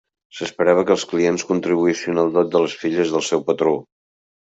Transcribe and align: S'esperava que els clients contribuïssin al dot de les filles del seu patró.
S'esperava 0.35 0.85
que 0.85 0.93
els 0.95 1.03
clients 1.11 1.43
contribuïssin 1.49 2.21
al 2.21 2.31
dot 2.39 2.49
de 2.55 2.63
les 2.65 2.73
filles 2.85 3.13
del 3.17 3.25
seu 3.29 3.45
patró. 3.51 3.75